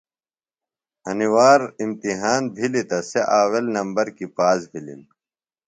[1.09, 5.01] انیۡ وار امتحان بِھلیۡ تہ سےۡ آویل نمبر کیۡ پاس بِھلِم۔